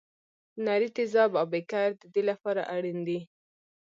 [0.65, 3.19] نري تیزاب او بیکر د دې لپاره اړین دي.